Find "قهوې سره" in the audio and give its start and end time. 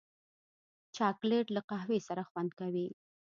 1.69-2.21